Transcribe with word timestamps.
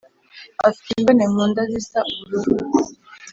Afite 0.69 0.93
imbone 0.99 1.23
nkunda 1.31 1.61
zisa 1.71 1.99
ubururu 2.09 2.55